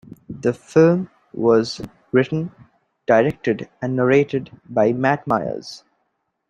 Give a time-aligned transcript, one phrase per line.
[0.29, 1.79] The film was
[2.11, 2.51] written,
[3.05, 5.83] directed, and narrated by Matt Myers.